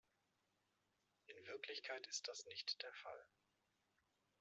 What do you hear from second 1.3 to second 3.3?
Wirklichkeit ist das nicht der Fall.